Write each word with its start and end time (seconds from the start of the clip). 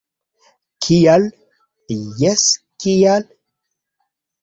Kial?- 0.85 1.27
Jes, 2.25 2.49
kial? 2.87 3.33